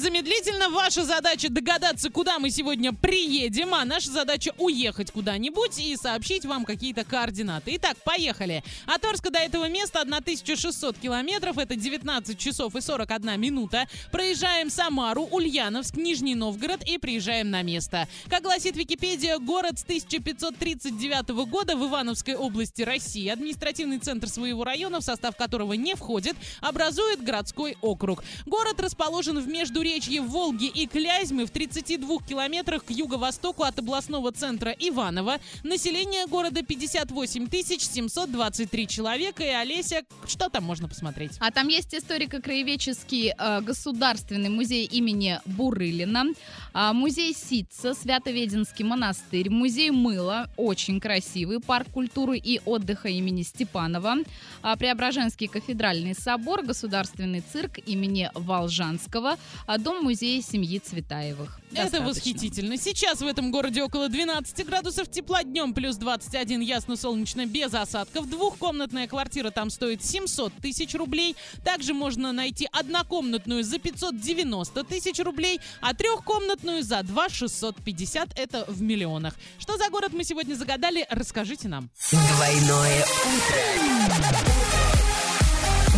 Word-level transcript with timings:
незамедлительно. 0.00 0.70
Ваша 0.70 1.04
задача 1.04 1.50
догадаться, 1.50 2.10
куда 2.10 2.38
мы 2.38 2.50
сегодня 2.50 2.92
приедем, 2.92 3.74
а 3.74 3.84
наша 3.84 4.10
задача 4.10 4.52
уехать 4.56 5.10
куда-нибудь 5.10 5.78
и 5.78 5.94
сообщить 5.96 6.46
вам 6.46 6.64
какие-то 6.64 7.04
координаты. 7.04 7.76
Итак, 7.76 7.98
поехали. 8.02 8.64
От 8.86 9.04
Орска 9.04 9.30
до 9.30 9.38
этого 9.38 9.68
места 9.68 10.00
1600 10.00 10.98
километров, 10.98 11.58
это 11.58 11.76
19 11.76 12.38
часов 12.38 12.76
и 12.76 12.80
41 12.80 13.38
минута. 13.38 13.86
Проезжаем 14.10 14.70
Самару, 14.70 15.24
Ульяновск, 15.30 15.96
Нижний 15.96 16.34
Новгород 16.34 16.82
и 16.84 16.96
приезжаем 16.96 17.50
на 17.50 17.62
место. 17.62 18.08
Как 18.28 18.42
гласит 18.42 18.76
Википедия, 18.76 19.38
город 19.38 19.78
с 19.78 19.82
1539 19.82 21.28
года 21.46 21.76
в 21.76 21.86
Ивановской 21.86 22.36
области 22.36 22.82
России. 22.82 23.28
Административный 23.28 23.98
центр 23.98 24.28
своего 24.28 24.64
района, 24.64 25.00
в 25.00 25.04
состав 25.04 25.36
которого 25.36 25.74
не 25.74 25.94
входит, 25.94 26.36
образует 26.62 27.22
городской 27.22 27.76
округ. 27.82 28.24
Город 28.46 28.80
расположен 28.80 29.38
в 29.38 29.46
междуречье 29.90 30.20
Волги 30.22 30.66
и 30.66 30.86
Клязьмы 30.86 31.46
в 31.46 31.50
32 31.50 32.18
километрах 32.28 32.84
к 32.84 32.90
юго-востоку 32.90 33.64
от 33.64 33.78
областного 33.78 34.30
центра 34.30 34.70
Иваново. 34.78 35.38
Население 35.64 36.26
города 36.26 36.62
58 36.62 37.48
723 37.50 38.86
человека. 38.86 39.42
И 39.42 39.48
Олеся, 39.48 40.02
что 40.26 40.48
там 40.48 40.64
можно 40.64 40.88
посмотреть? 40.88 41.32
А 41.40 41.50
там 41.50 41.68
есть 41.68 41.94
историко-краеведческий 41.94 43.32
э, 43.36 43.60
государственный 43.62 44.48
музей 44.48 44.84
имени 44.84 45.40
Бурылина, 45.44 46.26
э, 46.72 46.92
музей 46.92 47.34
Ситца, 47.34 47.94
Свято-Веденский 47.94 48.84
монастырь, 48.84 49.50
музей 49.50 49.90
мыла, 49.90 50.48
очень 50.56 51.00
красивый, 51.00 51.60
парк 51.60 51.88
культуры 51.92 52.38
и 52.38 52.60
отдыха 52.64 53.08
имени 53.08 53.42
Степанова, 53.42 54.18
э, 54.62 54.76
Преображенский 54.78 55.48
кафедральный 55.48 56.14
собор, 56.14 56.62
государственный 56.62 57.40
цирк 57.40 57.78
имени 57.86 58.30
Волжан 58.34 59.00
Луганского, 59.00 59.36
дом-музея 59.82 60.42
семьи 60.42 60.78
Цветаевых. 60.78 61.58
Достаточно. 61.70 61.96
Это 61.96 62.06
восхитительно. 62.06 62.76
Сейчас 62.76 63.20
в 63.20 63.26
этом 63.26 63.50
городе 63.52 63.82
около 63.82 64.08
12 64.08 64.66
градусов 64.66 65.10
тепла, 65.10 65.44
днем 65.44 65.72
плюс 65.72 65.96
21, 65.96 66.60
ясно-солнечно, 66.60 67.46
без 67.46 67.72
осадков. 67.72 68.28
Двухкомнатная 68.28 69.06
квартира 69.06 69.50
там 69.50 69.70
стоит 69.70 70.04
700 70.04 70.52
тысяч 70.54 70.94
рублей. 70.94 71.36
Также 71.64 71.94
можно 71.94 72.32
найти 72.32 72.68
однокомнатную 72.72 73.62
за 73.62 73.78
590 73.78 74.84
тысяч 74.84 75.18
рублей, 75.20 75.60
а 75.80 75.94
трехкомнатную 75.94 76.82
за 76.82 77.02
2 77.02 77.28
650. 77.28 78.38
Это 78.38 78.64
в 78.66 78.82
миллионах. 78.82 79.34
Что 79.58 79.76
за 79.76 79.88
город 79.90 80.12
мы 80.12 80.24
сегодня 80.24 80.54
загадали, 80.54 81.06
расскажите 81.08 81.68
нам. 81.68 81.88
Двойное 82.10 83.04
утро. 83.04 84.30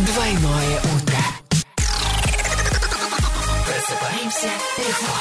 Двойное 0.05 0.79
утро. 0.79 1.02
Просыпаемся 3.83 4.47
легко. 4.77 5.13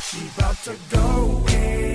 She 0.00 0.30
about 0.36 0.56
to 0.62 0.76
go 0.94 1.44
in. 1.52 1.89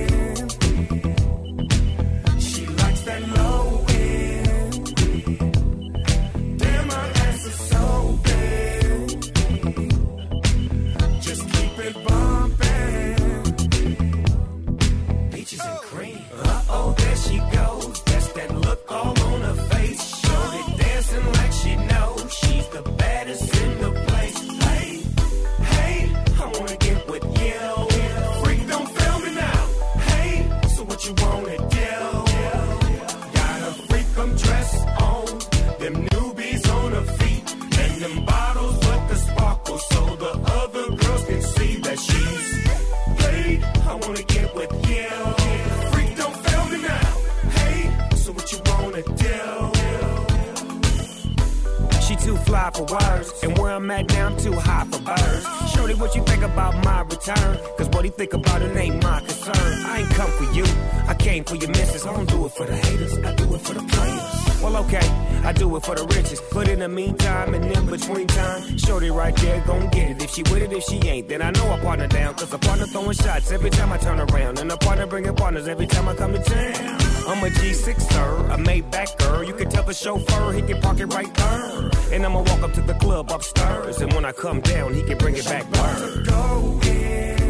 Fly 52.55 52.71
for 52.71 52.85
words, 52.93 53.43
and 53.43 53.57
where 53.57 53.71
I'm 53.71 53.91
at 53.91 54.07
now, 54.09 54.27
I'm 54.27 54.37
too 54.37 54.53
high 54.53 54.85
for 54.85 55.01
birds. 55.01 55.45
Shorty, 55.73 55.93
what 55.95 56.15
you 56.15 56.23
think 56.23 56.43
about 56.43 56.73
my 56.85 57.01
return? 57.01 57.59
Cause 57.77 57.89
what 57.89 58.05
he 58.05 58.11
think 58.11 58.33
about 58.33 58.61
it 58.61 58.75
ain't 58.77 59.03
my 59.03 59.19
concern. 59.19 59.85
I 59.85 59.99
ain't 59.99 60.09
come 60.11 60.31
for 60.31 60.47
you, 60.53 60.65
I 61.07 61.15
came 61.15 61.43
for 61.43 61.55
your 61.55 61.69
missus. 61.69 62.05
I 62.05 62.13
don't 62.13 62.29
do 62.29 62.45
it 62.45 62.53
for 62.53 62.65
the 62.65 62.75
haters, 62.75 63.17
I 63.17 63.35
do 63.35 63.53
it 63.55 63.61
for 63.61 63.73
the 63.73 63.83
players. 63.93 64.61
Well, 64.61 64.77
okay, 64.85 65.07
I 65.43 65.51
do 65.51 65.75
it 65.75 65.83
for 65.83 65.95
the 65.95 66.05
riches. 66.15 66.41
But 66.53 66.69
in 66.69 66.79
the 66.79 66.87
meantime, 66.87 67.53
and 67.53 67.65
in 67.65 67.85
between 67.87 68.27
time, 68.27 68.77
Shorty 68.77 69.11
right 69.11 69.35
there 69.35 69.61
gon' 69.67 69.89
get 69.89 70.11
it. 70.11 70.23
If 70.23 70.31
she 70.31 70.43
with 70.43 70.61
it, 70.61 70.71
if 70.71 70.83
she 70.83 70.97
ain't, 71.09 71.27
then 71.27 71.41
I 71.41 71.51
know 71.51 71.69
I 71.71 71.79
partner 71.79 72.07
down. 72.07 72.35
Cause 72.35 72.53
a 72.53 72.57
partner 72.57 72.85
throwing 72.87 73.17
shots 73.17 73.51
every 73.51 73.69
time 73.69 73.91
I 73.91 73.97
turn 73.97 74.19
around. 74.19 74.59
And 74.59 74.71
a 74.71 74.77
partner 74.77 75.07
bringing 75.07 75.35
partners 75.35 75.67
every 75.67 75.87
time 75.87 76.07
I 76.07 76.15
come 76.15 76.31
to 76.31 76.39
town. 76.39 77.14
I'm 77.27 77.43
a 77.43 77.47
G6er, 77.47 78.53
a 78.53 78.57
Maybach 78.57 79.47
You 79.47 79.53
can 79.53 79.67
tell 79.69 79.83
the 79.83 79.93
chauffeur 79.93 80.53
he 80.53 80.61
can 80.61 80.79
park 80.79 80.99
it 80.99 81.07
right 81.07 81.33
there. 81.33 81.89
And 82.11 82.23
I'ma 82.23 82.41
walk 82.41 82.61
up 82.61 82.73
to 82.73 82.81
the 82.81 82.93
club 82.93 83.31
upstairs. 83.31 83.99
And 84.01 84.13
when 84.13 84.25
I 84.25 84.31
come 84.31 84.61
down, 84.61 84.93
he 84.93 85.01
can 85.01 85.17
bring 85.17 85.35
it 85.35 85.45
back 85.45 85.65
word. 85.73 86.27
Go 86.27 86.79
in. 86.83 87.44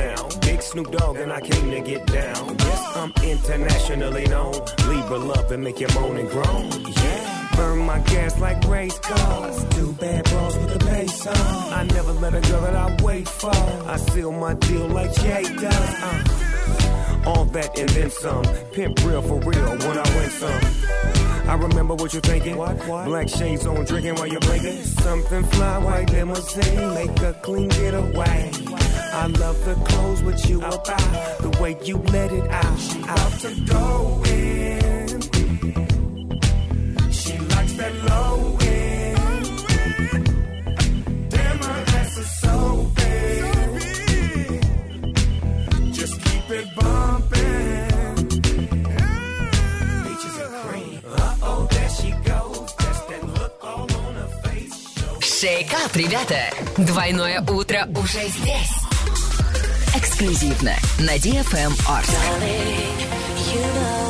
Now. 0.00 0.28
Big 0.40 0.62
Snoop 0.62 0.90
Dogg 0.90 1.16
and 1.16 1.32
I 1.32 1.40
came 1.40 1.70
to 1.70 1.80
get 1.80 2.06
down. 2.06 2.56
Yes, 2.58 2.96
I'm 2.96 3.12
internationally 3.22 4.26
known. 4.26 4.54
Libra 4.88 5.18
love 5.18 5.50
and 5.52 5.62
make 5.62 5.80
you 5.80 5.88
moan 5.94 6.16
and 6.16 6.28
groan. 6.28 6.70
Yeah. 7.02 7.48
Burn 7.56 7.78
my 7.92 7.98
gas 8.12 8.38
like 8.40 8.62
race 8.64 8.98
cars. 8.98 9.56
Two 9.74 9.92
bad 9.94 10.24
bras 10.30 10.56
with 10.56 10.76
a 10.76 10.78
bass 10.86 11.26
on. 11.26 11.72
I 11.80 11.82
never 11.96 12.12
let 12.12 12.34
a 12.34 12.40
girl 12.48 12.62
that 12.62 12.76
I 12.76 12.88
wait 13.02 13.28
for. 13.28 13.54
I 13.94 13.96
seal 13.96 14.32
my 14.32 14.54
deal 14.54 14.86
like 14.88 15.12
Jay 15.22 15.42
does. 15.42 15.94
Uh. 16.08 17.26
All 17.26 17.44
that 17.56 17.78
and 17.78 17.88
then 17.90 18.10
some. 18.10 18.44
Pimp 18.72 19.04
real 19.04 19.22
for 19.22 19.38
real 19.40 19.70
when 19.84 19.98
I 20.04 20.06
win 20.16 20.30
some. 20.30 20.60
I 21.50 21.54
remember 21.54 21.94
what 21.94 22.12
you're 22.12 22.22
thinking. 22.22 22.56
What, 22.56 22.76
what? 22.86 23.06
Black 23.06 23.28
shades 23.28 23.66
on, 23.66 23.84
drinking 23.84 24.14
while 24.14 24.28
you're 24.28 24.40
blinking. 24.40 24.84
Something 25.06 25.42
fly, 25.44 25.78
white 25.78 26.10
limousine, 26.12 26.94
make 26.94 27.20
a 27.20 27.32
clean 27.42 27.68
getaway. 27.70 28.50
I 29.12 29.26
love 29.26 29.64
the 29.64 29.74
clothes 29.74 30.22
with 30.22 30.48
you 30.48 30.58
about, 30.58 30.84
the 31.40 31.50
way 31.60 31.76
you 31.84 31.98
let 31.98 32.32
it 32.32 32.48
out. 32.50 32.78
She 32.78 33.00
about 33.02 33.40
to 33.40 33.54
go 33.66 34.22
in. 34.26 35.20
She 37.10 37.36
likes 37.38 37.72
that 37.74 37.94
low 38.04 38.56
end. 38.60 39.46
Damn, 41.30 41.58
her 41.58 41.84
ass 41.98 42.16
is 42.18 42.30
so 42.40 42.90
big. 42.94 43.82
Just 45.92 46.20
keep 46.22 46.50
it 46.50 46.74
bumping. 46.76 48.28
Peaches 50.04 50.36
and 50.38 50.54
cream. 50.68 51.00
Uh 51.04 51.36
oh, 51.42 51.68
there 51.70 51.90
she 51.90 52.10
goes. 52.24 52.74
That's 52.78 53.00
that 53.00 53.22
look 53.38 53.54
all 53.62 53.92
on 53.92 54.14
her 54.14 54.30
face. 54.44 54.74
Шейкап, 55.20 55.96
ребята! 55.96 56.42
Двойное 56.76 57.42
утро 57.42 57.88
уже 57.96 58.28
здесь 58.28 58.89
эксклюзивно 60.00 60.74
на 61.00 61.16
DFM 61.16 61.72
Орск. 61.86 62.10
Эм 62.10 62.42
you 63.52 63.60
know 63.74 64.00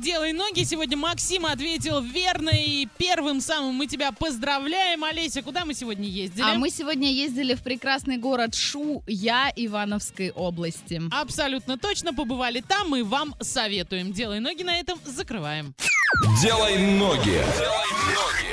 делай 0.00 0.32
ноги». 0.32 0.64
Сегодня 0.64 0.96
Максим 0.96 1.46
ответил 1.46 2.00
верно. 2.00 2.50
И 2.50 2.88
первым 2.98 3.40
самым 3.40 3.74
мы 3.74 3.86
тебя 3.86 4.12
поздравляем. 4.12 5.04
Олеся, 5.04 5.42
куда 5.42 5.64
мы 5.64 5.74
сегодня 5.74 6.08
ездили? 6.08 6.42
А 6.42 6.54
мы 6.54 6.70
сегодня 6.70 7.12
ездили 7.12 7.54
в 7.54 7.62
прекрасный 7.62 8.16
город 8.16 8.54
Шу, 8.54 9.02
я 9.06 9.52
Ивановской 9.54 10.30
области. 10.30 11.02
Абсолютно 11.10 11.78
точно 11.78 12.14
побывали 12.14 12.60
там 12.60 12.88
мы 12.90 13.04
вам 13.04 13.34
советуем. 13.40 14.12
«Делай 14.12 14.40
ноги» 14.40 14.62
на 14.62 14.78
этом 14.78 14.98
закрываем. 15.04 15.74
«Делай 16.40 16.78
ноги». 16.78 17.30
«Делай 17.30 17.90
ноги». 18.14 18.49